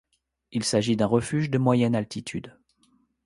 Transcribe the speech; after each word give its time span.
Il 0.51 0.63
s'agit 0.63 0.95
d'un 0.95 1.05
refuge 1.05 1.51
de 1.51 1.59
moyenne 1.59 1.93
altitude. 1.95 2.57